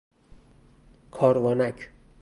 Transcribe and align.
کاروانک 1.11 1.89